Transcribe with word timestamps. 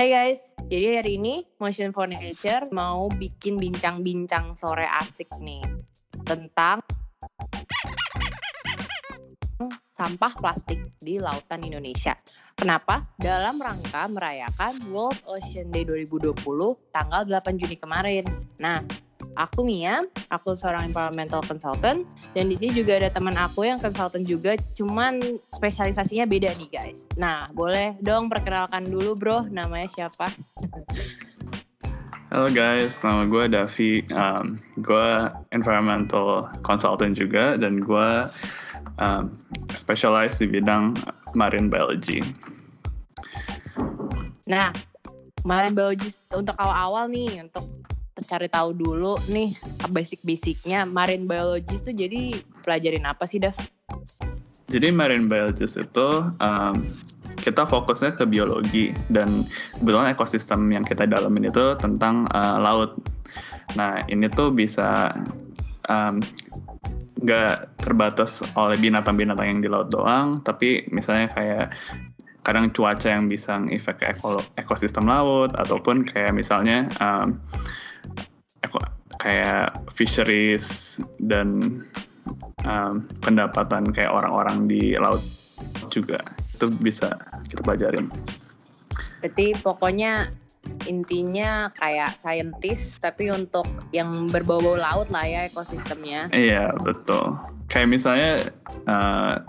Hai 0.00 0.08
guys, 0.08 0.56
jadi 0.72 1.04
hari 1.04 1.20
ini 1.20 1.44
Motion 1.60 1.92
for 1.92 2.08
Nature 2.08 2.72
mau 2.72 3.12
bikin 3.20 3.60
bincang-bincang 3.60 4.56
sore 4.56 4.88
asik 4.88 5.28
nih 5.44 5.60
tentang 6.24 6.80
sampah 9.92 10.32
plastik 10.40 10.80
di 11.04 11.20
lautan 11.20 11.60
Indonesia. 11.68 12.16
Kenapa? 12.56 13.12
Dalam 13.20 13.60
rangka 13.60 14.08
merayakan 14.08 14.88
World 14.88 15.20
Ocean 15.28 15.68
Day 15.68 15.84
2020 15.84 16.32
tanggal 16.96 17.28
8 17.28 17.60
Juni 17.60 17.76
kemarin. 17.76 18.24
Nah, 18.56 18.80
aku 19.38 19.62
Mia, 19.62 20.02
aku 20.32 20.58
seorang 20.58 20.90
environmental 20.90 21.42
consultant 21.44 22.06
dan 22.34 22.44
di 22.50 22.58
sini 22.58 22.82
juga 22.82 22.98
ada 22.98 23.10
teman 23.12 23.36
aku 23.38 23.66
yang 23.66 23.78
consultant 23.78 24.26
juga, 24.26 24.58
cuman 24.74 25.20
spesialisasinya 25.54 26.26
beda 26.26 26.50
nih 26.58 26.70
guys. 26.70 27.06
Nah, 27.14 27.50
boleh 27.54 27.94
dong 28.02 28.26
perkenalkan 28.26 28.88
dulu 28.88 29.14
bro, 29.14 29.38
namanya 29.50 29.86
siapa? 29.90 30.30
Halo 32.30 32.46
guys, 32.50 32.94
nama 33.02 33.26
gue 33.26 33.44
Davi. 33.50 34.06
Um, 34.14 34.62
gue 34.78 35.08
environmental 35.50 36.46
consultant 36.62 37.18
juga 37.18 37.58
dan 37.58 37.82
gue 37.82 38.08
um, 39.02 39.34
specialize 39.74 40.38
di 40.38 40.46
bidang 40.46 40.94
marine 41.34 41.66
biology. 41.66 42.22
Nah, 44.46 44.70
marine 45.42 45.74
biology 45.74 46.14
untuk 46.30 46.54
awal-awal 46.58 47.10
nih, 47.10 47.50
untuk 47.50 47.66
cari 48.26 48.48
tahu 48.48 48.76
dulu 48.76 49.16
nih 49.32 49.56
basic-basicnya 49.90 50.84
marine 50.84 51.24
biologist 51.24 51.84
tuh 51.84 51.94
jadi 51.94 52.36
pelajarin 52.64 53.04
apa 53.08 53.24
sih 53.24 53.40
Dav? 53.40 53.56
Jadi 54.70 54.94
marine 54.94 55.26
biologist 55.26 55.76
itu 55.80 56.08
um, 56.38 56.74
kita 57.40 57.64
fokusnya 57.66 58.20
ke 58.20 58.24
biologi 58.28 58.92
dan 59.10 59.26
kebetulan 59.80 60.12
ekosistem 60.12 60.70
yang 60.70 60.84
kita 60.84 61.08
dalamin 61.08 61.48
itu 61.48 61.74
tentang 61.80 62.28
uh, 62.30 62.60
laut. 62.60 62.94
Nah 63.74 64.02
ini 64.06 64.28
tuh 64.30 64.52
bisa 64.54 65.10
nggak 67.18 67.56
um, 67.58 67.68
terbatas 67.80 68.44
oleh 68.54 68.78
binatang-binatang 68.78 69.46
yang 69.48 69.60
di 69.64 69.68
laut 69.72 69.88
doang, 69.90 70.44
tapi 70.44 70.86
misalnya 70.92 71.32
kayak 71.34 71.66
kadang 72.40 72.72
cuaca 72.72 73.08
yang 73.08 73.28
bisa 73.28 73.60
ngefek 73.60 74.00
ekosistem 74.56 75.04
laut 75.04 75.52
ataupun 75.56 76.06
kayak 76.08 76.32
misalnya 76.32 76.88
um, 77.02 77.36
kayak 79.20 79.76
fisheries 79.92 80.98
dan 81.20 81.80
um, 82.64 83.04
pendapatan 83.20 83.92
kayak 83.92 84.10
orang-orang 84.10 84.66
di 84.66 84.96
laut 84.96 85.20
juga 85.92 86.20
itu 86.56 86.66
bisa 86.80 87.12
kita 87.48 87.60
pelajarin. 87.64 88.08
Berarti 89.20 89.52
pokoknya 89.60 90.32
intinya 90.88 91.72
kayak 91.76 92.16
saintis 92.16 93.00
tapi 93.00 93.32
untuk 93.32 93.64
yang 93.92 94.28
berbau-bau 94.28 94.76
laut 94.76 95.08
lah 95.12 95.24
ya 95.24 95.48
ekosistemnya. 95.48 96.32
Iya 96.32 96.72
betul. 96.80 97.36
Kayak 97.68 97.88
misalnya 97.88 98.32
uh, 98.88 99.40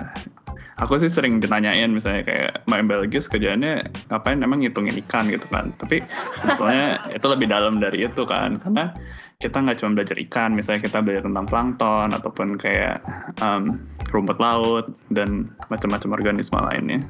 aku 0.81 0.97
sih 0.97 1.07
sering 1.07 1.37
ditanyain 1.37 1.93
misalnya 1.93 2.25
kayak 2.25 2.65
main 2.65 2.89
biologis 2.89 3.29
kerjaannya 3.29 3.85
ngapain? 4.09 4.41
Emang 4.41 4.65
ngitungin 4.65 4.97
ikan 5.05 5.29
gitu 5.29 5.45
kan. 5.53 5.69
Tapi 5.77 6.01
sebetulnya 6.35 6.97
itu 7.17 7.25
lebih 7.29 7.47
dalam 7.47 7.77
dari 7.77 8.03
itu 8.03 8.25
kan. 8.25 8.57
Karena 8.57 8.89
kita 9.37 9.61
nggak 9.61 9.77
cuma 9.81 10.01
belajar 10.01 10.17
ikan 10.29 10.49
misalnya 10.57 10.81
kita 10.85 10.97
belajar 11.01 11.23
tentang 11.29 11.45
plankton 11.45 12.09
ataupun 12.13 12.47
kayak 12.57 13.01
um, 13.45 13.77
rumput 14.09 14.37
laut 14.41 14.89
dan 15.13 15.47
macam-macam 15.69 16.09
organisme 16.17 16.57
lainnya. 16.57 17.05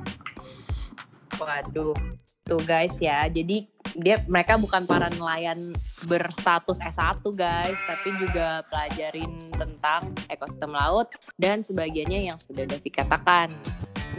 Waduh 1.39 1.95
tuh 2.51 2.59
guys 2.67 2.99
ya. 2.99 3.31
Jadi 3.31 3.63
dia 3.95 4.19
mereka 4.27 4.59
bukan 4.59 4.83
para 4.83 5.07
nelayan 5.15 5.71
berstatus 6.07 6.83
S1 6.83 7.23
guys 7.31 7.75
tapi 7.87 8.11
juga 8.19 8.59
pelajarin 8.67 9.31
tentang 9.55 10.11
ekosistem 10.27 10.75
laut 10.75 11.11
dan 11.39 11.63
sebagiannya 11.63 12.31
yang 12.31 12.37
sudah 12.43 12.67
Davi 12.67 12.91
katakan. 12.91 13.55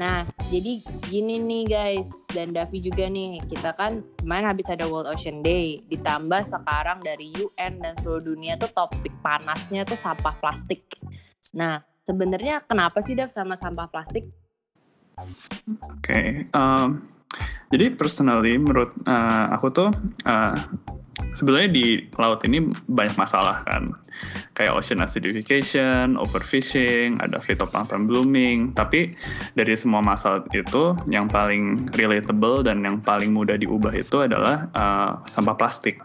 Nah 0.01 0.25
jadi 0.49 0.81
gini 1.13 1.37
nih 1.37 1.65
guys 1.69 2.09
dan 2.33 2.57
Davi 2.57 2.81
juga 2.81 3.05
nih 3.13 3.45
kita 3.53 3.77
kan 3.77 4.01
kemarin 4.21 4.49
habis 4.49 4.73
ada 4.73 4.89
World 4.89 5.13
Ocean 5.13 5.45
Day 5.45 5.77
ditambah 5.93 6.49
sekarang 6.49 7.05
dari 7.05 7.29
UN 7.37 7.85
dan 7.85 7.93
seluruh 8.01 8.33
dunia 8.33 8.57
tuh 8.57 8.73
topik 8.73 9.13
panasnya 9.21 9.85
tuh 9.85 10.01
sampah 10.01 10.33
plastik. 10.41 10.85
Nah 11.53 11.85
sebenarnya 12.09 12.65
kenapa 12.65 13.05
sih 13.05 13.13
Dav 13.13 13.29
sama 13.29 13.61
sampah 13.61 13.89
plastik? 13.93 14.25
Oke, 15.21 16.09
okay, 16.09 16.29
um, 16.57 17.05
jadi 17.73 17.97
personally 17.97 18.61
menurut 18.61 18.93
uh, 19.09 19.57
aku 19.57 19.73
tuh 19.73 19.91
uh, 20.29 20.55
sebenarnya 21.33 21.71
di 21.73 21.87
laut 22.21 22.45
ini 22.45 22.73
banyak 22.89 23.17
masalah 23.17 23.65
kan, 23.65 23.93
kayak 24.53 24.77
ocean 24.77 25.01
acidification, 25.01 26.21
overfishing, 26.21 27.17
ada 27.25 27.41
phytoplankton 27.41 28.05
blooming. 28.05 28.77
Tapi 28.77 29.13
dari 29.57 29.75
semua 29.77 30.05
masalah 30.05 30.45
itu, 30.53 30.97
yang 31.09 31.27
paling 31.29 31.89
relatable 31.97 32.65
dan 32.65 32.85
yang 32.85 33.01
paling 33.01 33.33
mudah 33.33 33.57
diubah 33.57 33.93
itu 33.97 34.25
adalah 34.25 34.69
uh, 34.77 35.13
sampah 35.25 35.57
plastik. 35.57 36.01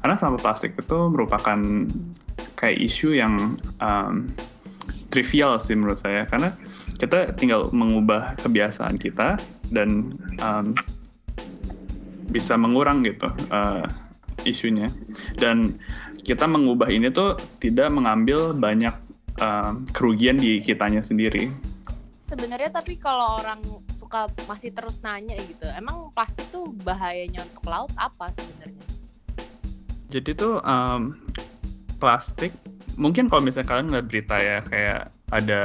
Karena 0.00 0.16
sampah 0.16 0.40
plastik 0.40 0.78
itu 0.78 0.98
merupakan 1.10 1.58
kayak 2.58 2.78
isu 2.78 3.18
yang 3.18 3.58
um, 3.82 4.30
trivial 5.10 5.58
sih 5.58 5.74
menurut 5.74 5.98
saya, 5.98 6.24
karena 6.28 6.54
kita 6.98 7.34
tinggal 7.38 7.70
mengubah 7.70 8.34
kebiasaan 8.42 8.98
kita 8.98 9.38
dan 9.70 10.14
um, 10.42 10.74
bisa 12.28 12.54
mengurang 12.54 13.02
gitu 13.04 13.28
uh, 13.50 13.84
isunya 14.46 14.92
dan 15.40 15.76
kita 16.22 16.44
mengubah 16.44 16.92
ini 16.92 17.08
tuh 17.08 17.40
tidak 17.58 17.88
mengambil 17.88 18.52
banyak 18.52 18.92
uh, 19.40 19.72
kerugian 19.96 20.36
di 20.36 20.60
kitanya 20.60 21.00
sendiri. 21.00 21.48
Sebenarnya 22.28 22.68
tapi 22.68 23.00
kalau 23.00 23.40
orang 23.40 23.64
suka 23.96 24.28
masih 24.44 24.76
terus 24.76 25.00
nanya 25.00 25.40
gitu, 25.40 25.64
emang 25.72 26.12
plastik 26.12 26.44
tuh 26.52 26.68
bahayanya 26.84 27.40
untuk 27.48 27.64
laut 27.64 27.92
apa 27.96 28.28
sebenarnya? 28.36 28.84
Jadi 30.12 30.30
tuh 30.36 30.60
um, 30.60 31.16
plastik 31.96 32.52
mungkin 33.00 33.32
kalau 33.32 33.46
misalnya 33.46 33.68
kalian 33.72 33.86
ngeliat 33.88 34.08
berita 34.10 34.36
ya 34.36 34.58
kayak 34.68 35.00
ada 35.32 35.62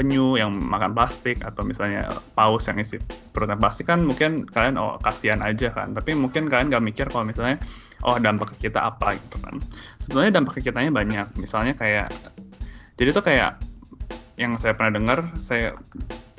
penyu 0.00 0.40
yang 0.40 0.48
makan 0.56 0.96
plastik 0.96 1.44
atau 1.44 1.60
misalnya 1.60 2.08
paus 2.32 2.64
yang 2.72 2.80
isi 2.80 2.96
perutnya 3.36 3.60
plastik 3.60 3.92
kan 3.92 4.00
mungkin 4.00 4.48
kalian 4.48 4.80
oh 4.80 4.96
kasihan 5.04 5.44
aja 5.44 5.68
kan. 5.68 5.92
Tapi 5.92 6.16
mungkin 6.16 6.48
kalian 6.48 6.72
gak 6.72 6.80
mikir 6.80 7.06
kalau 7.12 7.28
misalnya 7.28 7.60
oh 8.08 8.16
dampak 8.16 8.56
kita 8.56 8.80
apa 8.80 9.12
gitu 9.12 9.36
kan. 9.44 9.60
Sebenarnya 10.00 10.40
dampak 10.40 10.56
ke 10.56 10.72
kitanya 10.72 10.88
banyak. 10.88 11.36
Misalnya 11.36 11.76
kayak 11.76 12.08
jadi 12.96 13.12
tuh 13.12 13.24
kayak 13.28 13.60
yang 14.40 14.56
saya 14.56 14.72
pernah 14.72 14.96
dengar 14.96 15.20
saya 15.36 15.76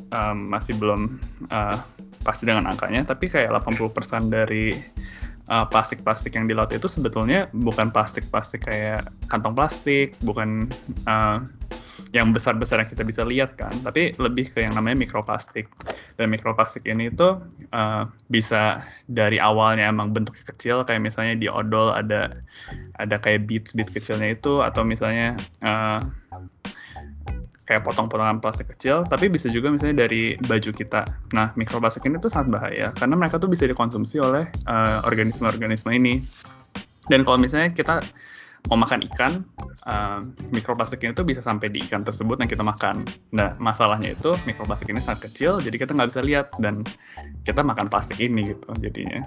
um, 0.10 0.50
masih 0.50 0.74
belum 0.82 1.22
uh, 1.54 1.78
pasti 2.26 2.50
dengan 2.50 2.66
angkanya 2.66 3.06
tapi 3.06 3.30
kayak 3.30 3.54
80% 3.62 4.34
dari 4.34 4.74
uh, 5.52 5.66
plastik-plastik 5.68 6.34
yang 6.34 6.48
di 6.48 6.58
laut 6.58 6.72
itu 6.72 6.88
sebetulnya 6.88 7.46
bukan 7.52 7.92
plastik-plastik 7.92 8.66
kayak 8.66 9.06
kantong 9.28 9.54
plastik, 9.54 10.16
bukan 10.24 10.72
uh, 11.06 11.44
yang 12.12 12.36
besar-besar 12.36 12.84
yang 12.84 12.92
kita 12.92 13.04
bisa 13.08 13.24
lihat 13.24 13.56
kan, 13.56 13.72
tapi 13.88 14.12
lebih 14.20 14.52
ke 14.52 14.64
yang 14.68 14.76
namanya 14.76 15.00
mikroplastik. 15.00 15.72
Dan 16.20 16.28
mikroplastik 16.28 16.84
ini 16.84 17.08
itu 17.08 17.40
uh, 17.72 18.04
bisa 18.28 18.84
dari 19.08 19.40
awalnya 19.40 19.88
emang 19.88 20.12
bentuknya 20.12 20.44
kecil, 20.52 20.84
kayak 20.84 21.00
misalnya 21.00 21.40
di 21.40 21.48
odol 21.48 21.96
ada 21.96 22.36
ada 23.00 23.16
kayak 23.16 23.48
beads-beads 23.48 23.96
kecilnya 23.96 24.36
itu, 24.36 24.60
atau 24.60 24.84
misalnya 24.84 25.40
uh, 25.64 26.04
kayak 27.64 27.88
potong-potongan 27.88 28.44
plastik 28.44 28.68
kecil, 28.76 29.08
tapi 29.08 29.32
bisa 29.32 29.48
juga 29.48 29.72
misalnya 29.72 30.04
dari 30.04 30.36
baju 30.36 30.72
kita. 30.76 31.08
Nah, 31.32 31.56
mikroplastik 31.56 32.04
ini 32.04 32.20
tuh 32.20 32.28
sangat 32.28 32.60
bahaya 32.60 32.92
karena 32.92 33.16
mereka 33.16 33.40
tuh 33.40 33.48
bisa 33.48 33.64
dikonsumsi 33.64 34.20
oleh 34.20 34.52
organisme 35.08 35.48
organisme-organisme 35.48 35.92
ini. 35.96 36.20
Dan 37.08 37.24
kalau 37.24 37.40
misalnya 37.40 37.72
kita 37.72 38.04
mau 38.70 38.78
makan 38.78 39.04
ikan, 39.12 39.42
uh, 39.88 40.22
mikroplastik 40.54 41.02
ini 41.02 41.16
tuh 41.18 41.26
bisa 41.26 41.42
sampai 41.42 41.74
di 41.74 41.82
ikan 41.90 42.06
tersebut 42.06 42.40
yang 42.40 42.50
kita 42.52 42.62
makan. 42.62 43.04
Nah, 43.34 43.58
masalahnya 43.58 44.14
itu 44.14 44.32
mikroplastik 44.46 44.92
ini 44.92 45.02
sangat 45.02 45.32
kecil, 45.32 45.58
jadi 45.60 45.76
kita 45.76 45.92
nggak 45.98 46.10
bisa 46.14 46.22
lihat 46.22 46.48
dan 46.62 46.86
kita 47.42 47.66
makan 47.66 47.90
plastik 47.90 48.22
ini 48.22 48.54
gitu 48.56 48.70
jadinya. 48.80 49.26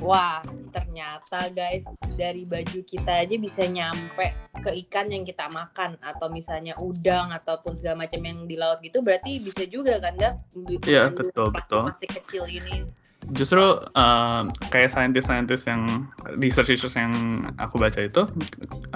Wah, 0.00 0.40
ternyata 0.72 1.52
guys 1.52 1.84
dari 2.16 2.48
baju 2.48 2.80
kita 2.88 3.20
aja 3.20 3.36
bisa 3.36 3.68
nyampe 3.68 4.32
ke 4.64 4.72
ikan 4.88 5.12
yang 5.12 5.28
kita 5.28 5.44
makan 5.52 6.00
atau 6.00 6.32
misalnya 6.32 6.72
udang 6.80 7.28
ataupun 7.36 7.76
segala 7.76 8.08
macam 8.08 8.20
yang 8.24 8.48
di 8.48 8.56
laut 8.56 8.80
gitu 8.80 9.04
berarti 9.04 9.40
bisa 9.44 9.68
juga 9.68 10.00
kan 10.00 10.16
Dap? 10.16 10.40
Iya 10.88 11.12
betul 11.12 11.52
plastik, 11.52 11.68
betul. 11.68 11.82
Plastik 11.84 12.10
kecil 12.16 12.44
ini 12.48 12.88
justru 13.36 13.62
um, 13.94 14.50
kayak 14.72 14.90
saintis-saintis 14.90 15.68
yang 15.68 16.08
research-research 16.40 16.96
yang 16.96 17.44
aku 17.60 17.76
baca 17.76 18.00
itu 18.00 18.26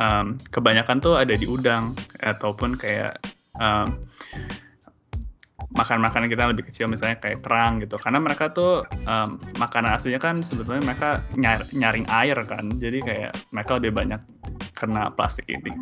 um, 0.00 0.34
kebanyakan 0.50 0.98
tuh 0.98 1.20
ada 1.20 1.36
di 1.36 1.44
udang 1.44 1.92
ataupun 2.24 2.74
kayak 2.74 3.20
um, 3.60 3.88
makan 5.74 5.98
makanan 6.02 6.30
kita 6.30 6.50
lebih 6.50 6.64
kecil 6.70 6.86
misalnya 6.86 7.18
kayak 7.18 7.42
kerang 7.44 7.82
gitu. 7.82 7.98
Karena 7.98 8.18
mereka 8.22 8.50
tuh 8.50 8.86
um, 9.06 9.38
makanan 9.58 9.98
aslinya 9.98 10.22
kan 10.22 10.40
sebetulnya 10.40 10.82
mereka 10.82 11.22
nyar 11.34 11.62
nyaring 11.74 12.06
air 12.10 12.38
kan. 12.46 12.70
Jadi 12.78 12.98
kayak 13.02 13.32
mereka 13.50 13.78
lebih 13.78 13.92
banyak 13.94 14.20
kena 14.74 15.08
plastik 15.14 15.46
ini 15.48 15.72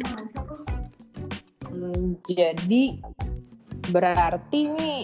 hmm, 1.67 2.21
jadi 2.29 3.01
berarti 3.91 4.61
nih 4.71 4.97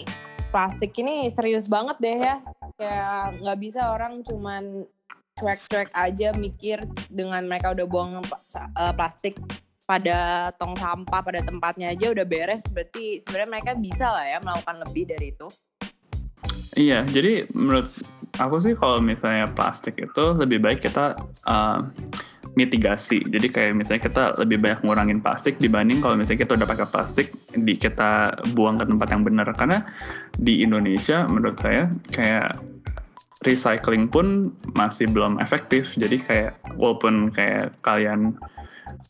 plastik 0.53 0.95
ini 0.95 1.27
serius 1.33 1.67
banget 1.67 1.97
deh 1.99 2.17
ya 2.21 2.37
kayak 2.79 3.43
nggak 3.43 3.59
bisa 3.59 3.91
orang 3.91 4.23
cuman 4.23 4.87
cuek-cuek 5.35 5.91
aja 5.91 6.31
mikir 6.39 6.79
dengan 7.11 7.43
mereka 7.43 7.75
udah 7.75 7.85
buang 7.87 8.23
uh, 8.23 8.93
plastik 8.95 9.35
pada 9.83 10.51
tong 10.55 10.77
sampah 10.79 11.19
pada 11.19 11.41
tempatnya 11.43 11.91
aja 11.91 12.13
udah 12.13 12.23
beres 12.23 12.63
berarti 12.71 13.19
sebenarnya 13.19 13.49
mereka 13.51 13.71
bisa 13.75 14.07
lah 14.07 14.25
ya 14.27 14.37
melakukan 14.39 14.77
lebih 14.87 15.03
dari 15.11 15.27
itu. 15.33 15.47
Iya 16.77 17.03
jadi 17.09 17.49
menurut 17.51 17.89
aku 18.37 18.55
sih 18.63 18.73
kalau 18.77 19.03
misalnya 19.03 19.49
plastik 19.51 19.99
itu 19.99 20.25
lebih 20.37 20.63
baik 20.63 20.85
kita 20.85 21.19
uh, 21.49 21.81
mitigasi 22.59 23.23
jadi 23.23 23.47
kayak 23.47 23.71
misalnya 23.79 24.01
kita 24.03 24.23
lebih 24.43 24.59
banyak 24.59 24.83
ngurangin 24.83 25.19
plastik 25.23 25.55
dibanding 25.63 26.03
kalau 26.03 26.19
misalnya 26.19 26.43
kita 26.43 26.59
udah 26.59 26.67
pakai 26.67 26.87
plastik 26.91 27.27
di 27.55 27.79
kita 27.79 28.35
buang 28.51 28.75
ke 28.75 28.83
tempat 28.83 29.07
yang 29.15 29.23
benar 29.23 29.47
karena 29.55 29.87
di 30.35 30.59
Indonesia 30.59 31.23
menurut 31.31 31.55
saya 31.55 31.87
kayak 32.11 32.59
recycling 33.47 34.11
pun 34.11 34.51
masih 34.75 35.07
belum 35.07 35.39
efektif 35.39 35.95
jadi 35.95 36.17
kayak 36.27 36.51
walaupun 36.75 37.31
kayak 37.31 37.71
kalian 37.79 38.35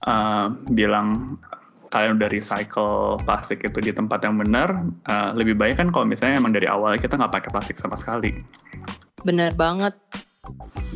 uh, 0.05 0.53
bilang 0.69 1.41
kalian 1.89 2.21
udah 2.21 2.29
recycle 2.29 3.17
plastik 3.25 3.65
itu 3.65 3.81
di 3.81 3.91
tempat 3.91 4.21
yang 4.21 4.37
benar, 4.37 4.77
uh, 5.09 5.33
lebih 5.33 5.57
baik 5.57 5.81
kan 5.81 5.89
kalau 5.89 6.05
misalnya 6.05 6.37
emang 6.37 6.53
dari 6.53 6.69
awal 6.69 6.93
kita 6.95 7.17
nggak 7.17 7.33
pakai 7.33 7.49
plastik 7.49 7.77
sama 7.81 7.97
sekali. 7.97 8.45
Bener 9.25 9.51
banget. 9.57 9.97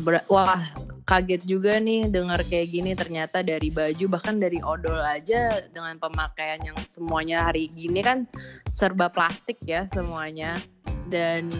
Ber 0.06 0.22
Wah, 0.30 0.62
kaget 1.04 1.42
juga 1.44 1.76
nih 1.76 2.08
dengar 2.08 2.40
kayak 2.48 2.68
gini 2.72 2.92
ternyata 2.96 3.44
dari 3.44 3.68
baju 3.68 4.04
bahkan 4.08 4.40
dari 4.40 4.58
odol 4.64 4.96
aja 5.00 5.60
dengan 5.68 6.00
pemakaian 6.00 6.64
yang 6.64 6.78
semuanya 6.88 7.48
hari 7.48 7.68
gini 7.68 8.00
kan 8.00 8.24
serba 8.72 9.12
plastik 9.12 9.60
ya 9.64 9.84
semuanya. 9.92 10.56
Dan 11.04 11.52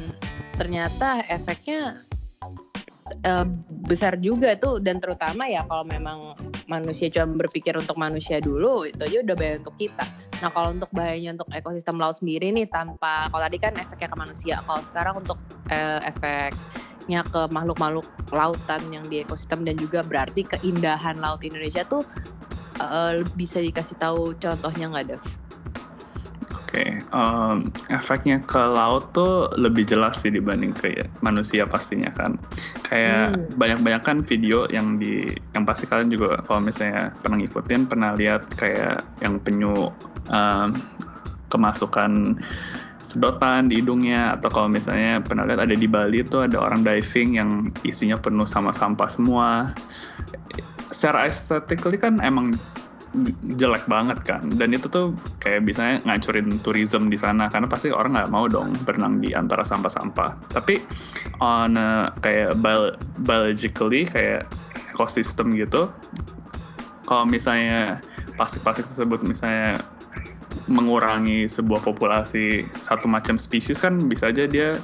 ternyata 0.57 1.21
efeknya 1.29 2.01
uh, 3.29 3.47
besar 3.85 4.17
juga 4.17 4.57
tuh. 4.57 4.81
Dan 4.81 4.99
terutama 4.99 5.45
ya 5.45 5.63
kalau 5.69 5.85
memang 5.85 6.33
manusia 6.65 7.13
cuma 7.13 7.45
berpikir 7.45 7.77
untuk 7.77 8.01
manusia 8.01 8.41
dulu 8.41 8.89
itu 8.89 9.05
aja 9.05 9.21
udah 9.21 9.37
bahaya 9.37 9.55
untuk 9.61 9.77
kita. 9.77 10.05
Nah 10.41 10.51
kalau 10.51 10.73
untuk 10.73 10.91
bahayanya 10.97 11.41
untuk 11.41 11.49
ekosistem 11.53 11.97
laut 12.01 12.17
sendiri 12.17 12.51
nih 12.53 12.67
tanpa 12.69 13.29
kalau 13.29 13.45
tadi 13.45 13.59
kan 13.61 13.77
efeknya 13.77 14.09
ke 14.09 14.17
manusia, 14.19 14.55
kalau 14.65 14.81
sekarang 14.81 15.15
untuk 15.21 15.39
uh, 15.69 16.01
efeknya 16.05 17.21
ke 17.29 17.41
makhluk-makhluk 17.53 18.09
lautan 18.35 18.83
yang 18.91 19.07
di 19.07 19.23
ekosistem 19.23 19.63
dan 19.63 19.79
juga 19.79 20.03
berarti 20.03 20.45
keindahan 20.45 21.23
laut 21.23 21.41
Indonesia 21.47 21.87
tuh 21.87 22.03
uh, 22.83 23.23
bisa 23.39 23.63
dikasih 23.63 23.97
tahu 23.97 24.35
contohnya 24.37 24.91
nggak 24.91 25.07
Dev? 25.15 25.23
okay. 26.75 26.99
um, 27.15 27.71
efeknya 27.87 28.43
ke 28.43 28.59
laut 28.59 29.15
tuh 29.15 29.47
lebih 29.55 29.87
jelas 29.87 30.19
sih 30.19 30.35
dibanding 30.35 30.75
ke 30.75 30.99
ya, 30.99 31.07
manusia 31.23 31.63
pastinya 31.65 32.11
kan. 32.19 32.35
Kayak 32.83 33.39
hmm. 33.39 33.55
banyak-banyak 33.55 34.03
kan 34.03 34.19
video 34.27 34.67
yang 34.75 34.99
di 34.99 35.31
yang 35.55 35.63
pasti 35.63 35.87
kalian 35.87 36.11
juga 36.11 36.43
kalau 36.43 36.61
misalnya 36.67 37.15
pernah 37.23 37.39
ngikutin 37.39 37.81
pernah 37.87 38.11
lihat 38.19 38.43
kayak 38.59 39.07
yang 39.23 39.39
penyu 39.39 39.95
um, 40.35 40.69
kemasukan 41.47 42.43
sedotan 43.15 43.71
di 43.71 43.79
hidungnya 43.79 44.35
atau 44.35 44.51
kalau 44.51 44.67
misalnya 44.67 45.23
pernah 45.23 45.47
lihat 45.47 45.63
ada 45.63 45.75
di 45.79 45.87
Bali 45.87 46.27
tuh 46.27 46.51
ada 46.51 46.59
orang 46.59 46.83
diving 46.83 47.39
yang 47.39 47.51
isinya 47.87 48.19
penuh 48.19 48.45
sama 48.45 48.75
sampah 48.75 49.07
semua. 49.07 49.71
Secara 50.91 51.31
estetically 51.31 51.97
kan 51.97 52.19
emang 52.19 52.59
jelek 53.55 53.87
banget 53.87 54.19
kan 54.27 54.43
dan 54.59 54.75
itu 54.75 54.91
tuh 54.91 55.15
kayak 55.39 55.63
biasanya 55.63 56.03
ngancurin 56.03 56.51
tourism 56.67 57.07
di 57.07 57.15
sana 57.15 57.47
karena 57.47 57.71
pasti 57.71 57.95
orang 57.95 58.19
nggak 58.19 58.33
mau 58.35 58.51
dong 58.51 58.75
berenang 58.83 59.23
di 59.23 59.31
antara 59.31 59.63
sampah-sampah 59.63 60.51
tapi 60.51 60.83
on 61.39 61.79
a, 61.79 62.11
kayak 62.19 62.59
bio, 62.59 62.91
biologically 63.23 64.03
kayak 64.03 64.51
ekosistem 64.91 65.55
gitu 65.55 65.87
kalau 67.07 67.23
misalnya 67.23 68.03
plastik-plastik 68.35 68.91
tersebut 68.91 69.23
misalnya 69.23 69.79
mengurangi 70.71 71.47
sebuah 71.51 71.85
populasi 71.85 72.65
satu 72.81 73.07
macam 73.11 73.37
spesies 73.37 73.83
kan 73.83 73.99
bisa 74.09 74.33
aja 74.33 74.49
dia 74.49 74.81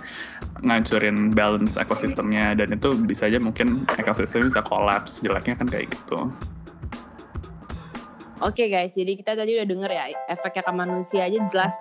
ngancurin 0.61 1.33
balance 1.33 1.81
ekosistemnya 1.81 2.53
dan 2.59 2.75
itu 2.75 2.93
bisa 3.07 3.27
aja 3.31 3.41
mungkin 3.41 3.87
ekosistem 3.97 4.47
bisa 4.49 4.61
kolaps 4.65 5.25
jeleknya 5.25 5.57
kan 5.57 5.67
kayak 5.71 5.89
gitu. 5.89 6.29
Oke 8.41 8.65
okay 8.65 8.69
guys, 8.73 8.97
jadi 8.97 9.21
kita 9.21 9.37
tadi 9.37 9.53
udah 9.61 9.69
denger 9.69 9.91
ya 9.93 10.05
efeknya 10.33 10.65
ke 10.65 10.73
manusia 10.73 11.29
aja 11.29 11.39
jelas 11.53 11.77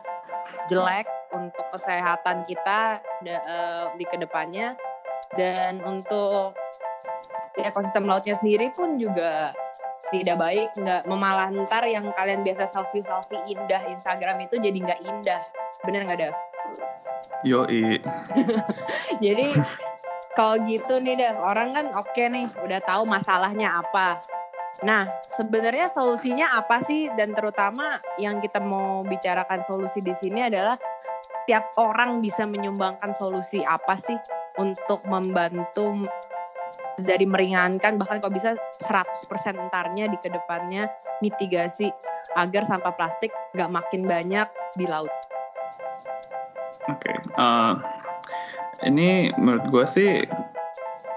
jelek 0.67 1.07
untuk 1.31 1.65
kesehatan 1.71 2.43
kita 2.49 2.99
uh, 3.23 3.95
di 3.95 4.03
ke 4.03 4.19
depannya 4.19 4.75
dan 5.37 5.79
untuk 5.85 6.57
ekosistem 7.59 8.07
lautnya 8.07 8.35
sendiri 8.37 8.71
pun 8.73 8.97
juga 8.97 9.53
tidak 10.09 10.37
baik, 10.41 10.69
nggak 10.73 11.05
memalah 11.05 11.49
ntar 11.53 11.85
yang 11.85 12.05
kalian 12.17 12.41
biasa 12.41 12.65
selfie 12.65 13.05
selfie 13.05 13.41
indah 13.49 13.85
Instagram 13.89 14.41
itu 14.43 14.57
jadi 14.57 14.77
nggak 14.77 15.01
indah, 15.05 15.41
bener 15.85 16.01
nggak 16.05 16.19
Dav? 16.25 16.35
Yo 17.45 17.65
jadi 19.25 19.47
kalau 20.33 20.61
gitu 20.65 20.97
nih 21.01 21.17
Dav, 21.17 21.37
orang 21.41 21.73
kan 21.73 21.85
oke 21.93 22.09
okay 22.13 22.29
nih 22.29 22.45
udah 22.61 22.79
tahu 22.83 23.05
masalahnya 23.05 23.69
apa, 23.69 24.21
Nah, 24.85 25.09
sebenarnya 25.25 25.89
solusinya 25.91 26.55
apa 26.55 26.79
sih? 26.85 27.09
Dan 27.17 27.33
terutama 27.33 27.99
yang 28.21 28.39
kita 28.39 28.61
mau 28.61 29.03
bicarakan 29.03 29.65
solusi 29.65 29.99
di 29.99 30.13
sini 30.15 30.45
adalah 30.45 30.77
tiap 31.49 31.73
orang 31.81 32.21
bisa 32.21 32.45
menyumbangkan 32.45 33.11
solusi 33.17 33.65
apa 33.65 33.97
sih 33.97 34.15
untuk 34.61 35.01
membantu 35.09 36.05
dari 37.03 37.25
meringankan 37.25 37.99
bahkan 37.99 38.19
kalau 38.19 38.33
bisa 38.33 38.55
100% 38.83 39.55
entarnya 39.55 40.07
di 40.07 40.17
ke 40.19 40.29
depannya 40.31 40.87
mitigasi 41.23 41.89
agar 42.35 42.63
sampah 42.67 42.93
plastik 42.95 43.31
nggak 43.55 43.71
makin 43.71 44.05
banyak 44.05 44.47
di 44.77 44.85
laut. 44.85 45.11
Oke, 46.89 47.11
okay. 47.11 47.15
uh, 47.35 47.73
eh, 47.73 47.73
ini 48.87 49.33
menurut 49.35 49.65
gue 49.73 49.85
sih 49.89 50.09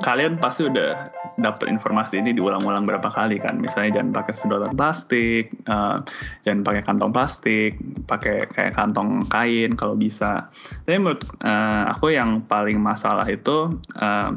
kalian 0.02 0.40
pasti 0.40 0.66
udah 0.66 1.06
dapat 1.38 1.70
informasi 1.70 2.20
ini 2.20 2.36
diulang-ulang 2.36 2.84
berapa 2.84 3.08
kali 3.08 3.40
kan 3.40 3.56
misalnya 3.56 4.00
jangan 4.00 4.10
pakai 4.12 4.34
sedotan 4.36 4.74
plastik 4.76 5.44
uh, 5.70 6.02
jangan 6.44 6.60
pakai 6.66 6.82
kantong 6.84 7.12
plastik 7.14 7.72
pakai 8.04 8.44
kayak 8.52 8.76
kantong 8.76 9.24
kain 9.32 9.72
kalau 9.78 9.96
bisa 9.96 10.50
tapi 10.84 10.98
menurut 11.00 11.24
uh, 11.40 11.88
aku 11.88 12.12
yang 12.12 12.44
paling 12.44 12.76
masalah 12.76 13.24
itu 13.30 13.80
uh, 13.96 14.30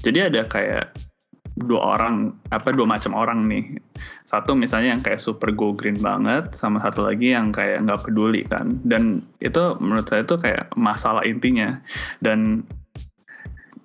jadi 0.00 0.32
ada 0.32 0.44
kayak 0.48 0.96
dua 1.56 1.96
orang 1.96 2.36
apa 2.52 2.68
dua 2.76 2.84
macam 2.84 3.16
orang 3.16 3.48
nih. 3.48 3.80
Satu 4.28 4.52
misalnya 4.52 4.92
yang 4.92 5.02
kayak 5.02 5.24
super 5.24 5.48
go 5.56 5.72
green 5.72 5.96
banget 5.96 6.52
sama 6.52 6.84
satu 6.84 7.08
lagi 7.08 7.32
yang 7.32 7.48
kayak 7.48 7.80
nggak 7.88 8.04
peduli 8.04 8.44
kan. 8.44 8.76
Dan 8.84 9.24
itu 9.40 9.80
menurut 9.80 10.04
saya 10.04 10.28
itu 10.28 10.36
kayak 10.36 10.68
masalah 10.76 11.24
intinya. 11.24 11.80
Dan 12.20 12.68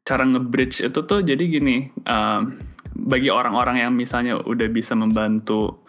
cara 0.03 0.27
nge-bridge 0.27 0.84
itu 0.84 1.00
tuh 1.08 1.24
jadi 1.24 1.39
gini, 1.39 1.88
um, 2.10 2.51
bagi 3.08 3.32
orang-orang 3.32 3.80
yang 3.80 3.96
misalnya 3.96 4.36
udah 4.44 4.68
bisa 4.68 4.91
membantu 4.91 5.80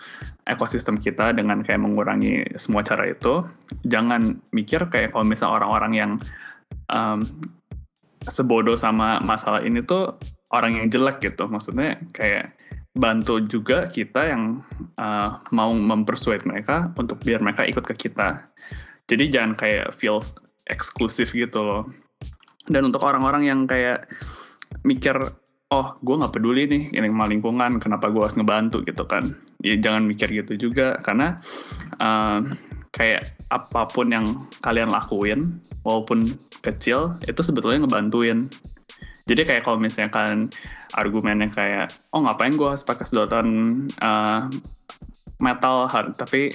ekosistem 0.46 0.98
kita 1.02 1.34
dengan 1.34 1.66
kayak 1.66 1.82
mengurangi 1.82 2.46
semua 2.54 2.86
cara 2.86 3.10
itu, 3.10 3.42
jangan 3.86 4.38
mikir 4.54 4.86
kayak 4.86 5.10
kalau 5.10 5.26
misalnya 5.26 5.54
orang-orang 5.58 5.92
yang 5.96 6.10
um, 6.92 7.26
sebodoh 8.28 8.78
sama 8.78 9.18
masalah 9.24 9.64
ini 9.64 9.82
tuh 9.82 10.18
orang 10.54 10.78
yang 10.78 10.86
jelek 10.92 11.22
gitu. 11.24 11.48
Maksudnya 11.48 11.98
kayak 12.14 12.54
bantu 12.92 13.40
juga 13.48 13.88
kita 13.88 14.28
yang 14.28 14.60
uh, 15.00 15.40
mau 15.50 15.72
mempersuade 15.72 16.44
mereka 16.44 16.92
untuk 16.94 17.18
biar 17.24 17.40
mereka 17.40 17.64
ikut 17.64 17.82
ke 17.88 18.08
kita. 18.08 18.44
Jadi 19.08 19.32
jangan 19.32 19.56
kayak 19.58 19.96
feel 19.96 20.22
eksklusif 20.70 21.34
gitu 21.34 21.58
loh 21.58 21.82
dan 22.70 22.86
untuk 22.86 23.02
orang-orang 23.02 23.48
yang 23.48 23.60
kayak 23.66 24.06
mikir 24.86 25.18
oh 25.72 25.86
gue 25.98 26.14
nggak 26.20 26.34
peduli 26.36 26.68
nih 26.68 26.82
ini 26.94 27.08
sama 27.10 27.26
lingkungan 27.26 27.80
kenapa 27.82 28.12
gue 28.12 28.22
harus 28.22 28.36
ngebantu 28.38 28.84
gitu 28.86 29.02
kan 29.08 29.34
ya 29.64 29.74
jangan 29.80 30.06
mikir 30.06 30.30
gitu 30.30 30.70
juga 30.70 31.00
karena 31.02 31.40
uh, 31.98 32.44
kayak 32.92 33.24
apa 33.48 33.88
pun 33.88 34.12
yang 34.12 34.36
kalian 34.60 34.92
lakuin 34.92 35.60
walaupun 35.82 36.28
kecil 36.60 37.16
itu 37.24 37.40
sebetulnya 37.40 37.84
ngebantuin. 37.84 38.52
Jadi 39.24 39.48
kayak 39.48 39.62
kalau 39.64 39.78
misalnya 39.80 40.12
kalian 40.12 40.40
argumennya 40.92 41.48
kayak 41.48 41.88
oh 42.12 42.20
ngapain 42.20 42.52
gue 42.52 42.68
harus 42.68 42.84
pakai 42.84 43.08
sedotan 43.08 43.48
uh, 44.04 44.50
metal 45.40 45.88
hard 45.88 46.14
tapi 46.14 46.52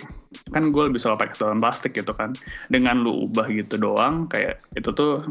kan 0.53 0.70
gue 0.70 0.84
lebih 0.88 1.01
suka 1.01 1.17
pakai 1.17 1.34
sedotan 1.34 1.60
plastik 1.60 1.98
gitu 1.98 2.13
kan. 2.13 2.38
Dengan 2.70 3.01
lu 3.01 3.27
ubah 3.27 3.50
gitu 3.50 3.82
doang 3.82 4.29
kayak 4.29 4.62
itu 4.77 4.94
tuh 4.94 5.25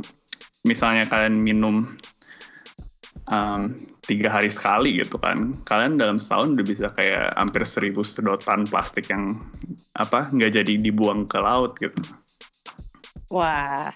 misalnya 0.66 1.06
kalian 1.06 1.38
minum 1.38 1.86
um, 3.30 3.74
tiga 4.06 4.30
hari 4.30 4.50
sekali 4.50 5.02
gitu 5.02 5.18
kan. 5.18 5.54
Kalian 5.66 5.98
dalam 5.98 6.18
setahun 6.18 6.54
udah 6.54 6.66
bisa 6.66 6.86
kayak 6.94 7.34
hampir 7.34 7.62
seribu 7.66 8.02
sedotan 8.06 8.66
plastik 8.66 9.10
yang 9.10 9.38
apa 9.98 10.30
nggak 10.30 10.62
jadi 10.62 10.72
dibuang 10.78 11.26
ke 11.26 11.38
laut 11.38 11.74
gitu. 11.78 11.98
Wah. 13.30 13.90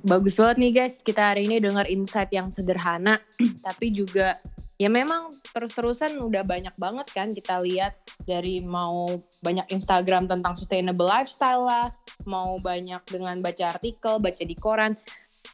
Bagus 0.00 0.32
banget 0.32 0.56
nih 0.56 0.72
guys. 0.72 1.04
Kita 1.04 1.34
hari 1.34 1.44
ini 1.44 1.60
dengar 1.60 1.84
insight 1.90 2.32
yang 2.32 2.48
sederhana 2.48 3.20
tapi 3.66 3.92
juga 3.92 4.38
ya 4.80 4.88
memang 4.88 5.28
terus-terusan 5.52 6.16
udah 6.24 6.40
banyak 6.40 6.72
banget 6.80 7.06
kan 7.12 7.28
kita 7.36 7.60
lihat 7.60 8.00
dari 8.24 8.64
mau 8.64 9.12
banyak 9.44 9.68
Instagram 9.68 10.24
tentang 10.24 10.56
sustainable 10.56 11.04
lifestyle 11.04 11.68
lah, 11.68 11.92
mau 12.24 12.56
banyak 12.56 13.04
dengan 13.04 13.44
baca 13.44 13.76
artikel, 13.76 14.16
baca 14.16 14.40
di 14.40 14.56
koran, 14.56 14.96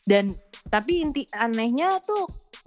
dan 0.06 0.30
tapi 0.71 1.02
inti 1.02 1.26
anehnya 1.35 1.99
tuh 2.02 2.26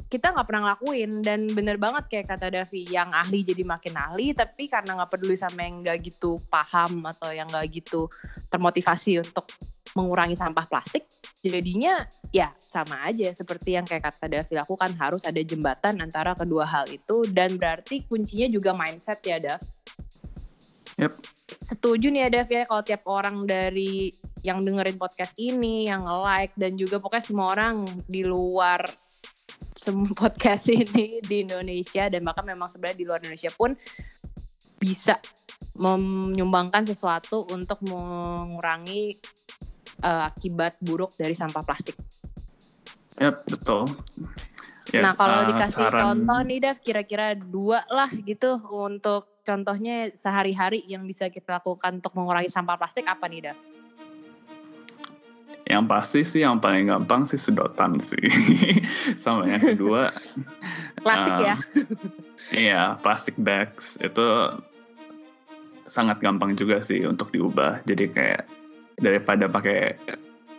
kita 0.09 0.33
nggak 0.33 0.47
pernah 0.49 0.61
ngelakuin 0.65 1.21
dan 1.21 1.45
bener 1.53 1.77
banget 1.77 2.09
kayak 2.09 2.33
kata 2.33 2.49
Davi 2.49 2.81
yang 2.89 3.13
ahli 3.13 3.45
jadi 3.45 3.61
makin 3.61 3.93
ahli 3.93 4.33
tapi 4.33 4.65
karena 4.65 4.97
nggak 4.97 5.11
peduli 5.13 5.37
sama 5.37 5.61
yang 5.61 5.85
nggak 5.85 5.97
gitu 6.01 6.41
paham 6.49 7.05
atau 7.05 7.29
yang 7.29 7.45
nggak 7.45 7.69
gitu 7.69 8.09
termotivasi 8.49 9.21
untuk 9.21 9.45
mengurangi 9.93 10.33
sampah 10.33 10.65
plastik 10.65 11.05
jadinya 11.45 12.03
ya 12.33 12.51
sama 12.57 13.05
aja 13.05 13.31
seperti 13.31 13.77
yang 13.77 13.85
kayak 13.85 14.09
kata 14.09 14.25
Davi 14.27 14.53
lakukan 14.57 14.91
harus 14.97 15.23
ada 15.23 15.39
jembatan 15.39 16.01
antara 16.01 16.33
kedua 16.33 16.65
hal 16.65 16.89
itu 16.89 17.23
dan 17.29 17.55
berarti 17.55 18.03
kuncinya 18.09 18.49
juga 18.49 18.75
mindset 18.75 19.21
ya 19.23 19.37
Dav. 19.39 19.61
Yep. 20.99 21.13
Setuju 21.63 22.11
nih 22.11 22.27
ya 22.27 22.29
Dav 22.29 22.49
ya 22.51 22.63
kalau 22.67 22.83
tiap 22.83 23.03
orang 23.07 23.47
dari 23.47 24.11
yang 24.43 24.63
dengerin 24.63 24.99
podcast 24.99 25.35
ini, 25.39 25.87
yang 25.87 26.03
like 26.03 26.55
dan 26.55 26.75
juga 26.75 26.99
pokoknya 26.99 27.23
semua 27.23 27.47
orang 27.55 27.87
di 28.07 28.23
luar 28.23 28.83
semua 29.89 30.13
podcast 30.29 30.69
ini 30.69 31.17
di 31.25 31.41
Indonesia 31.41 32.05
dan 32.05 32.21
bahkan 32.21 32.45
memang 32.45 32.69
sebenarnya 32.69 32.97
di 33.01 33.05
luar 33.09 33.19
Indonesia 33.25 33.49
pun 33.57 33.73
bisa 34.77 35.17
menyumbangkan 35.75 36.85
sesuatu 36.85 37.49
untuk 37.49 37.81
mengurangi 37.83 39.17
uh, 40.05 40.29
akibat 40.29 40.77
buruk 40.79 41.11
dari 41.17 41.33
sampah 41.33 41.63
plastik. 41.65 41.97
Yep, 43.19 43.35
betul. 43.51 43.83
Ya, 44.89 45.05
nah 45.05 45.13
kalau 45.13 45.43
uh, 45.43 45.47
dikasih 45.49 45.85
saran... 45.85 45.99
contoh 45.99 46.39
nih 46.45 46.59
Dev, 46.63 46.77
kira-kira 46.79 47.35
dua 47.35 47.83
lah 47.89 48.09
gitu 48.13 48.61
untuk 48.71 49.41
contohnya 49.43 50.13
sehari-hari 50.13 50.85
yang 50.85 51.03
bisa 51.05 51.27
kita 51.33 51.59
lakukan 51.59 51.99
untuk 51.99 52.13
mengurangi 52.15 52.49
sampah 52.49 52.77
plastik 52.79 53.05
apa 53.05 53.25
nih 53.27 53.51
Dev? 53.51 53.57
Yang 55.69 55.83
pasti 55.85 56.21
sih 56.25 56.41
yang 56.41 56.57
paling 56.57 56.89
gampang 56.89 57.29
sih 57.29 57.37
sedotan 57.37 58.01
sih. 58.01 58.25
Sama 59.23 59.45
yang 59.45 59.61
kedua. 59.61 60.09
Klasik 61.05 61.33
uh, 61.33 61.39
ya? 61.45 61.55
Iya, 62.49 62.81
plastic 63.05 63.37
bags 63.37 64.01
itu 64.01 64.25
sangat 65.85 66.17
gampang 66.21 66.57
juga 66.57 66.81
sih 66.81 67.05
untuk 67.05 67.29
diubah. 67.29 67.85
Jadi 67.85 68.09
kayak 68.09 68.49
daripada 68.97 69.45
pakai 69.45 69.95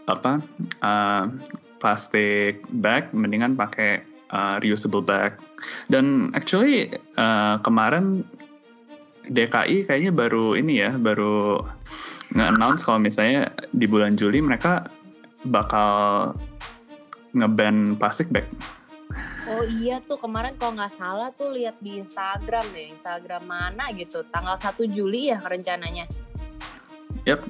apa 0.08 0.42
uh, 0.82 1.24
plastic 1.78 2.62
bag 2.82 3.10
mendingan 3.14 3.54
pakai 3.54 4.02
uh, 4.34 4.58
reusable 4.58 5.04
bag 5.04 5.38
dan 5.92 6.34
actually 6.34 6.90
uh, 7.20 7.60
kemarin 7.62 8.26
DKI 9.30 9.86
kayaknya 9.86 10.10
baru 10.10 10.58
ini 10.58 10.82
ya 10.82 10.90
baru 10.98 11.62
nge-announce 12.34 12.82
kalau 12.82 12.98
misalnya 12.98 13.54
di 13.70 13.86
bulan 13.86 14.18
Juli 14.18 14.42
mereka 14.42 14.90
bakal 15.48 16.32
ngeban 17.32 17.96
plastic 17.96 18.28
bag. 18.28 18.44
Oh 19.50 19.66
iya 19.66 19.98
tuh 19.98 20.20
kemarin 20.20 20.54
kalau 20.60 20.78
nggak 20.78 20.94
salah 20.94 21.34
tuh 21.34 21.50
lihat 21.50 21.74
di 21.82 21.98
Instagram 21.98 22.62
ya 22.70 22.84
Instagram 22.94 23.42
mana 23.48 23.90
gitu 23.96 24.22
tanggal 24.30 24.54
1 24.54 24.78
Juli 24.94 25.32
ya 25.32 25.42
rencananya. 25.42 26.06
Yap. 27.26 27.42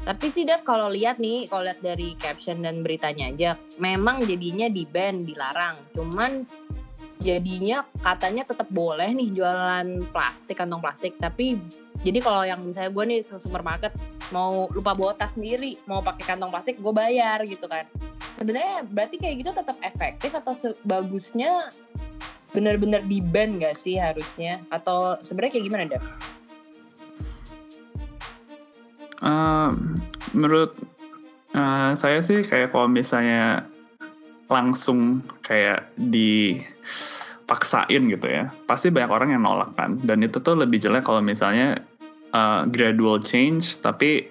Tapi 0.00 0.26
sih 0.32 0.48
Dev 0.48 0.64
kalau 0.64 0.88
lihat 0.88 1.20
nih, 1.20 1.44
kalau 1.50 1.68
lihat 1.68 1.84
dari 1.84 2.16
caption 2.16 2.64
dan 2.64 2.80
beritanya 2.80 3.28
aja, 3.28 3.50
memang 3.76 4.24
jadinya 4.24 4.70
di 4.72 4.88
ban, 4.88 5.20
dilarang. 5.20 5.76
Cuman 5.92 6.48
jadinya 7.20 7.84
katanya 8.00 8.48
tetap 8.48 8.72
boleh 8.72 9.12
nih 9.12 9.28
jualan 9.36 10.08
plastik, 10.08 10.56
kantong 10.56 10.80
plastik. 10.80 11.20
Tapi 11.20 11.60
jadi 12.00 12.18
kalau 12.24 12.48
yang 12.48 12.64
misalnya 12.64 12.96
gue 12.96 13.04
nih 13.04 13.18
supermarket 13.28 13.92
mau 14.30 14.66
lupa 14.74 14.94
bawa 14.94 15.12
tas 15.14 15.34
sendiri, 15.34 15.78
mau 15.86 16.02
pakai 16.02 16.24
kantong 16.26 16.50
plastik, 16.50 16.78
gue 16.78 16.92
bayar 16.94 17.42
gitu 17.46 17.66
kan. 17.66 17.86
Sebenarnya 18.38 18.86
berarti 18.90 19.20
kayak 19.20 19.44
gitu 19.44 19.50
tetap 19.52 19.76
efektif 19.84 20.32
atau 20.32 20.54
bagusnya 20.86 21.68
benar-benar 22.50 23.06
di 23.06 23.20
ban 23.22 23.60
gak 23.60 23.76
sih 23.78 23.98
harusnya? 24.00 24.58
Atau 24.72 25.18
sebenarnya 25.22 25.52
kayak 25.58 25.66
gimana 25.66 25.84
Dev? 25.90 26.02
Uh, 29.20 29.76
menurut 30.32 30.72
uh, 31.52 31.92
saya 31.92 32.24
sih 32.24 32.40
kayak 32.40 32.72
kalau 32.72 32.88
misalnya 32.88 33.68
langsung 34.48 35.20
kayak 35.44 35.92
dipaksain 36.00 36.64
gitu 38.08 38.26
ya, 38.26 38.48
pasti 38.64 38.88
banyak 38.88 39.12
orang 39.12 39.36
yang 39.36 39.44
nolak 39.44 39.70
kan. 39.76 40.00
Dan 40.00 40.24
itu 40.24 40.40
tuh 40.40 40.56
lebih 40.56 40.80
jelek 40.80 41.04
kalau 41.04 41.20
misalnya 41.20 41.76
uh, 42.32 42.66
gradual 42.68 43.22
change, 43.22 43.78
tapi 43.82 44.30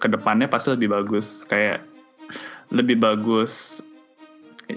ke 0.00 0.06
depannya 0.08 0.48
pasti 0.48 0.74
lebih 0.74 0.90
bagus. 0.90 1.42
Kayak 1.46 1.84
lebih 2.70 3.02
bagus 3.02 3.82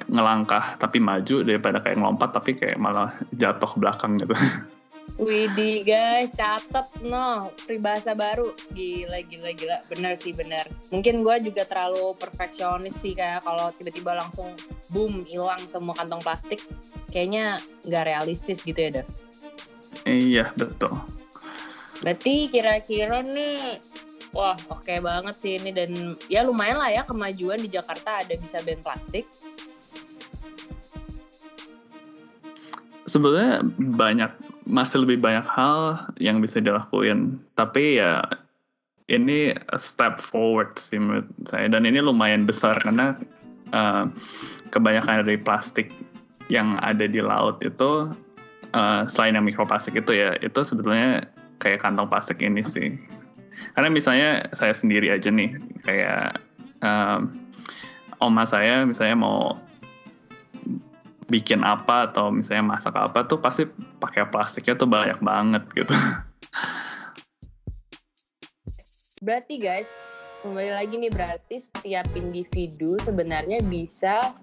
ngelangkah 0.09 0.81
tapi 0.81 0.97
maju 0.97 1.45
daripada 1.45 1.77
kayak 1.77 2.01
ngelompat 2.01 2.33
tapi 2.33 2.57
kayak 2.57 2.81
malah 2.81 3.13
jatuh 3.37 3.69
belakang 3.77 4.17
gitu. 4.17 4.33
Widih 5.19 5.85
guys, 5.85 6.33
catet 6.33 6.89
no, 7.05 7.53
peribahasa 7.67 8.17
baru. 8.17 8.55
Gila, 8.73 9.21
gila, 9.29 9.51
gila. 9.53 9.77
Bener 9.85 10.17
sih, 10.17 10.33
bener. 10.33 10.65
Mungkin 10.89 11.21
gue 11.21 11.51
juga 11.51 11.69
terlalu 11.69 12.17
perfeksionis 12.17 12.97
sih 12.97 13.13
kayak 13.13 13.45
kalau 13.45 13.69
tiba-tiba 13.77 14.17
langsung 14.17 14.57
boom, 14.89 15.21
hilang 15.27 15.61
semua 15.61 15.93
kantong 15.93 16.23
plastik. 16.23 16.65
Kayaknya 17.13 17.61
nggak 17.85 18.03
realistis 18.09 18.65
gitu 18.65 18.79
ya, 18.79 18.89
Dev? 18.89 19.07
Iya, 20.09 20.49
betul. 20.57 20.97
Berarti 22.03 22.51
kira-kira 22.51 23.23
nih, 23.23 23.79
wah 24.35 24.59
oke 24.67 24.83
okay 24.83 24.99
banget 24.99 25.35
sih 25.39 25.55
ini. 25.55 25.71
Dan 25.71 26.19
ya 26.27 26.43
lumayan 26.43 26.77
lah 26.77 26.91
ya 26.91 27.01
kemajuan 27.07 27.63
di 27.63 27.71
Jakarta 27.71 28.19
ada 28.19 28.35
bisa 28.35 28.59
ban 28.61 28.83
plastik. 28.83 29.25
Sebenarnya 33.07 33.63
banyak 33.79 34.31
masih 34.63 35.03
lebih 35.03 35.19
banyak 35.19 35.43
hal 35.43 36.07
yang 36.23 36.39
bisa 36.39 36.63
dilakuin 36.63 37.39
tapi 37.59 37.99
ya 37.99 38.23
ini 39.11 39.51
step 39.75 40.23
forward 40.23 40.79
sih 40.79 40.95
menurut 40.95 41.27
saya 41.43 41.67
dan 41.67 41.83
ini 41.83 41.99
lumayan 41.99 42.47
besar 42.47 42.79
karena 42.79 43.19
uh, 43.75 44.07
kebanyakan 44.71 45.27
dari 45.27 45.35
plastik 45.35 45.91
yang 46.47 46.79
ada 46.79 47.03
di 47.03 47.19
laut 47.19 47.59
itu 47.59 48.15
uh, 48.71 49.01
selain 49.11 49.35
yang 49.35 49.43
mikroplastik 49.43 49.99
itu 49.99 50.15
ya 50.15 50.39
itu 50.39 50.59
sebetulnya 50.63 51.27
kayak 51.63 51.79
kantong 51.79 52.11
plastik 52.11 52.43
ini 52.43 52.59
sih 52.61 52.99
karena 53.73 53.89
misalnya 53.89 54.51
saya 54.51 54.75
sendiri 54.75 55.07
aja 55.13 55.31
nih 55.31 55.55
kayak 55.87 56.35
um, 56.83 57.31
oma 58.19 58.43
saya 58.43 58.83
misalnya 58.83 59.17
mau 59.17 59.55
bikin 61.31 61.63
apa 61.63 62.11
atau 62.11 62.29
misalnya 62.29 62.77
masak 62.77 62.93
apa 62.93 63.25
tuh 63.25 63.39
pasti 63.39 63.65
pakai 63.97 64.27
plastiknya 64.29 64.77
tuh 64.77 64.85
banyak 64.85 65.17
banget 65.23 65.63
gitu. 65.73 65.95
Berarti 69.23 69.55
guys, 69.55 69.87
kembali 70.43 70.71
lagi 70.75 70.93
nih 70.99 71.09
berarti 71.09 71.55
setiap 71.63 72.05
individu 72.13 72.99
sebenarnya 73.01 73.63
bisa 73.65 74.35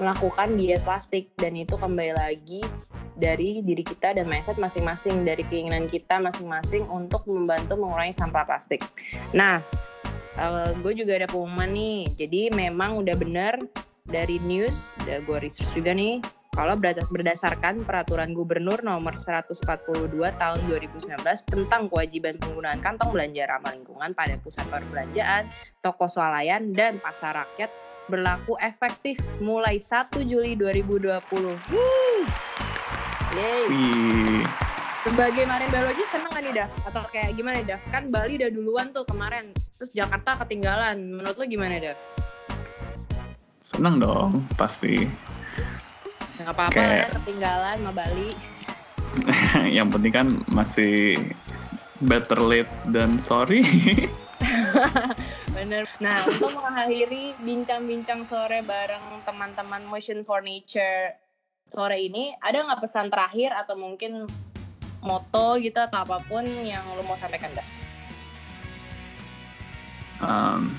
melakukan 0.00 0.56
diet 0.56 0.80
plastik 0.82 1.28
dan 1.36 1.52
itu 1.52 1.76
kembali 1.76 2.16
lagi 2.16 2.64
dari 3.16 3.60
diri 3.60 3.84
kita 3.84 4.16
dan 4.16 4.28
mindset 4.28 4.56
masing-masing 4.56 5.24
dari 5.26 5.44
keinginan 5.48 5.88
kita 5.88 6.20
masing-masing 6.20 6.86
untuk 6.88 7.24
membantu 7.28 7.76
mengurangi 7.76 8.16
sampah 8.16 8.44
plastik. 8.48 8.80
Nah, 9.36 9.60
uh, 10.40 10.72
gue 10.80 10.92
juga 10.96 11.20
ada 11.20 11.28
pengumuman 11.28 11.70
nih. 11.72 11.98
Jadi 12.16 12.52
memang 12.52 13.00
udah 13.00 13.16
bener 13.16 13.58
dari 14.08 14.40
news, 14.42 14.82
udah 15.04 15.22
gue 15.22 15.38
research 15.46 15.70
juga 15.76 15.94
nih, 15.94 16.18
kalau 16.52 16.76
berdasarkan 17.08 17.88
peraturan 17.88 18.36
gubernur 18.36 18.84
nomor 18.84 19.16
142 19.16 20.12
tahun 20.12 20.60
2019 20.68 21.16
tentang 21.48 21.88
kewajiban 21.88 22.36
penggunaan 22.36 22.76
kantong 22.84 23.08
belanja 23.08 23.48
ramah 23.48 23.72
lingkungan 23.72 24.12
pada 24.12 24.36
pusat 24.36 24.68
perbelanjaan, 24.68 25.48
toko 25.80 26.12
swalayan, 26.12 26.76
dan 26.76 27.00
pasar 27.00 27.40
rakyat 27.40 27.72
berlaku 28.12 28.60
efektif 28.60 29.16
mulai 29.40 29.80
1 29.80 30.12
Juli 30.28 30.52
2020. 30.52 31.56
Woo! 31.72 32.01
Yeay. 33.32 34.44
Sebagai 35.02 35.44
marine 35.48 35.72
biologi 35.72 36.04
seneng 36.06 36.30
nih 36.30 36.62
dah 36.62 36.68
atau 36.86 37.02
kayak 37.10 37.34
gimana 37.34 37.58
dah 37.66 37.80
kan 37.90 38.12
Bali 38.12 38.38
udah 38.38 38.50
duluan 38.52 38.94
tuh 38.94 39.02
kemarin. 39.08 39.50
Terus 39.80 39.90
Jakarta 39.90 40.38
ketinggalan. 40.46 41.00
Menurut 41.18 41.36
lo 41.40 41.44
gimana 41.48 41.80
dah 41.80 41.96
seneng 43.62 44.02
dong 44.02 44.44
pasti. 44.58 45.08
Nggak 46.36 46.52
apa-apa 46.52 46.74
Kayak- 46.76 47.08
ya 47.08 47.08
ketinggalan 47.16 47.76
sama 47.80 47.92
Bali. 47.94 48.28
Yang 49.76 49.88
penting 49.96 50.12
kan 50.12 50.28
masih 50.52 51.16
better 52.04 52.36
late 52.40 52.70
than 52.92 53.16
sorry. 53.16 53.64
Bener. 55.56 55.84
Nah, 56.00 56.16
untuk 56.26 56.52
mengakhiri 56.58 57.36
bincang-bincang 57.38 58.24
sore 58.26 58.64
bareng 58.64 59.22
teman-teman 59.22 59.84
Motion 59.86 60.24
for 60.26 60.42
Nature 60.42 61.14
sore 61.72 61.96
ini, 61.96 62.36
ada 62.44 62.68
nggak 62.68 62.84
pesan 62.84 63.08
terakhir 63.08 63.56
atau 63.56 63.80
mungkin 63.80 64.28
moto 65.00 65.56
gitu 65.56 65.80
atau 65.80 66.04
apa 66.04 66.20
pun 66.28 66.44
yang 66.44 66.84
lu 66.92 67.02
mau 67.08 67.16
sampaikan 67.16 67.48
dah? 67.56 67.82
um, 70.22 70.70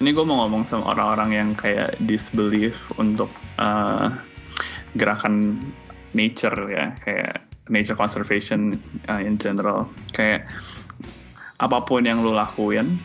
ini 0.00 0.14
gue 0.14 0.24
mau 0.24 0.46
ngomong 0.46 0.62
sama 0.64 0.94
orang-orang 0.94 1.30
yang 1.34 1.50
kayak 1.52 1.98
disbelief 2.06 2.78
untuk 2.96 3.28
uh, 3.58 4.14
gerakan 4.96 5.58
nature 6.14 6.56
ya 6.70 6.94
kayak 7.04 7.44
nature 7.68 7.98
conservation 7.98 8.78
uh, 9.10 9.20
in 9.20 9.36
general 9.36 9.90
kayak 10.14 10.46
apa 11.60 11.82
pun 11.82 12.06
yang 12.06 12.22
lu 12.22 12.32
lakuin 12.32 12.96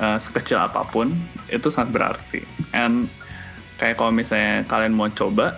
uh, 0.00 0.18
sekecil 0.18 0.58
apa 0.58 0.82
pun 0.88 1.12
itu 1.52 1.68
sangat 1.70 1.94
berarti 1.94 2.40
and 2.74 3.06
kayak 3.76 4.00
kalau 4.00 4.10
misalnya 4.10 4.64
kalian 4.66 4.96
mau 4.96 5.10
coba 5.12 5.54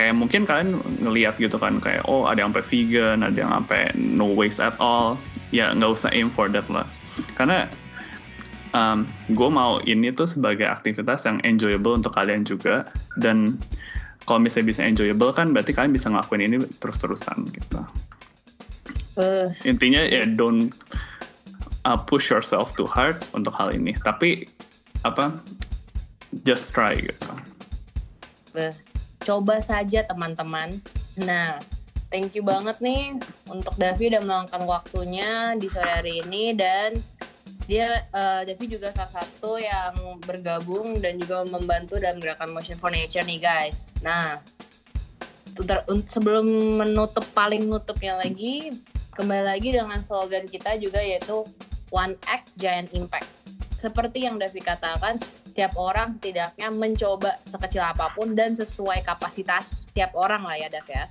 kayak 0.00 0.16
mungkin 0.16 0.48
kalian 0.48 0.80
ngelihat 1.04 1.36
gitu 1.36 1.60
kan 1.60 1.76
kayak 1.76 2.00
oh 2.08 2.24
ada 2.24 2.40
yang 2.40 2.56
sampai 2.56 2.64
vegan 2.72 3.20
ada 3.20 3.36
yang 3.36 3.52
sampai 3.52 3.92
no 4.00 4.32
waste 4.32 4.56
at 4.56 4.72
all. 4.80 5.20
Ya 5.52 5.68
nggak 5.76 6.00
usah 6.00 6.08
aim 6.16 6.32
for 6.32 6.48
that 6.48 6.64
lah. 6.72 6.88
Karena 7.36 7.68
um, 8.72 9.04
gue 9.36 9.48
mau 9.52 9.76
ini 9.84 10.08
tuh 10.08 10.24
sebagai 10.24 10.64
aktivitas 10.64 11.28
yang 11.28 11.36
enjoyable 11.44 12.00
untuk 12.00 12.16
kalian 12.16 12.48
juga. 12.48 12.88
Dan 13.20 13.60
kalau 14.24 14.40
misalnya 14.40 14.72
bisa 14.72 14.80
enjoyable 14.88 15.36
kan 15.36 15.52
berarti 15.52 15.76
kalian 15.76 15.92
bisa 15.92 16.08
ngelakuin 16.08 16.48
ini 16.48 16.56
terus-terusan 16.80 17.44
gitu. 17.52 17.80
Eh, 19.20 19.52
intinya 19.68 20.00
ya 20.00 20.24
don't 20.24 20.72
uh, 21.84 22.00
push 22.00 22.32
yourself 22.32 22.72
too 22.72 22.88
hard 22.88 23.20
untuk 23.36 23.52
hal 23.52 23.68
ini. 23.68 23.92
Tapi 24.00 24.48
apa 25.04 25.36
just 26.48 26.72
try 26.72 26.96
gitu 26.96 27.28
coba 29.24 29.60
saja 29.60 30.04
teman-teman. 30.04 30.72
Nah, 31.20 31.60
thank 32.08 32.34
you 32.34 32.42
banget 32.42 32.76
nih 32.82 33.16
untuk 33.48 33.74
Davi 33.76 34.10
udah 34.10 34.22
meluangkan 34.24 34.62
waktunya 34.66 35.54
di 35.56 35.70
sore 35.70 35.90
hari 35.90 36.24
ini 36.26 36.52
dan 36.56 36.98
dia 37.70 38.02
eh, 38.10 38.42
Davi 38.50 38.66
juga 38.66 38.90
salah 38.90 39.22
satu 39.22 39.54
yang 39.60 40.18
bergabung 40.26 40.98
dan 40.98 41.22
juga 41.22 41.46
membantu 41.46 42.02
dalam 42.02 42.18
gerakan 42.18 42.50
Motion 42.50 42.74
for 42.80 42.90
Nature 42.90 43.22
nih 43.22 43.38
guys. 43.38 43.94
Nah, 44.02 44.42
sebelum 46.10 46.46
menutup 46.80 47.22
paling 47.30 47.68
nutupnya 47.70 48.18
lagi, 48.18 48.74
kembali 49.14 49.44
lagi 49.46 49.70
dengan 49.70 50.00
slogan 50.02 50.50
kita 50.50 50.80
juga 50.82 50.98
yaitu 50.98 51.46
One 51.94 52.18
Act 52.26 52.54
Giant 52.58 52.90
Impact. 52.90 53.49
Seperti 53.80 54.28
yang 54.28 54.36
Davi 54.36 54.60
katakan, 54.60 55.16
tiap 55.56 55.72
orang 55.80 56.12
setidaknya 56.12 56.68
mencoba 56.68 57.40
sekecil 57.48 57.80
apa 57.80 58.12
pun 58.12 58.36
dan 58.36 58.52
sesuai 58.52 59.00
kapasitas 59.08 59.88
tiap 59.96 60.12
orang 60.12 60.44
lah 60.44 60.56
ya 60.60 60.68
Dav 60.68 60.84
ya 60.84 61.08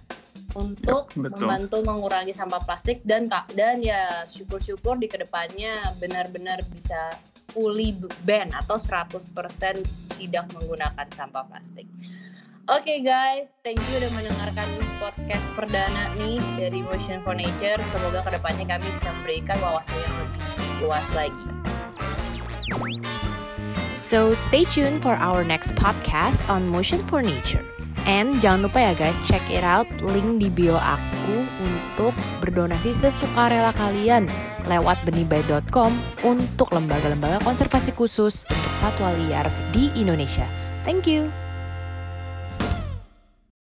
untuk 0.57 1.13
Yap, 1.13 1.37
membantu 1.37 1.77
mengurangi 1.85 2.33
sampah 2.33 2.61
plastik 2.65 3.05
dan 3.05 3.29
dan 3.53 3.85
ya 3.85 4.25
syukur-syukur 4.25 4.97
di 4.97 5.05
ke 5.05 5.21
depannya 5.21 5.93
benar-benar 6.01 6.57
bisa 6.73 7.13
fully 7.53 7.93
ban 8.25 8.49
atau 8.53 8.77
100% 8.77 9.29
tidak 10.17 10.45
menggunakan 10.53 11.07
sampah 11.13 11.45
plastik. 11.49 11.85
Oke 12.69 13.01
guys, 13.01 13.49
thank 13.65 13.81
you 13.81 13.95
udah 13.97 14.13
mendengarkan 14.13 14.69
podcast 15.01 15.45
perdana 15.57 16.13
nih 16.21 16.37
dari 16.57 16.85
Motion 16.85 17.21
for 17.25 17.33
Nature. 17.33 17.81
Semoga 17.89 18.21
ke 18.29 18.37
depannya 18.37 18.65
kami 18.69 18.85
bisa 18.93 19.09
memberikan 19.21 19.57
wawasan 19.57 19.97
yang 19.97 20.15
lebih 20.21 20.41
luas 20.85 21.07
lagi. 21.17 21.68
So 23.99 24.33
stay 24.33 24.63
tuned 24.65 25.03
for 25.03 25.13
our 25.13 25.43
next 25.43 25.75
podcast 25.75 26.49
on 26.49 26.65
Motion 26.65 27.03
for 27.05 27.21
Nature. 27.21 27.61
And 28.09 28.39
jangan 28.41 28.65
lupa 28.65 28.79
ya 28.81 28.93
guys, 28.97 29.17
check 29.27 29.43
it 29.51 29.61
out 29.61 29.85
link 30.01 30.41
di 30.41 30.49
bio 30.49 30.79
aku 30.79 31.45
untuk 31.61 32.15
berdonasi 32.41 32.95
sesukarela 32.95 33.69
kalian 33.75 34.25
lewat 34.65 34.97
benibay.com 35.05 35.91
untuk 36.25 36.73
lembaga-lembaga 36.73 37.43
konservasi 37.43 37.93
khusus 37.93 38.49
untuk 38.49 38.73
satwa 38.73 39.13
liar 39.13 39.45
di 39.75 39.93
Indonesia. 39.93 40.47
Thank 40.87 41.05
you. 41.05 41.29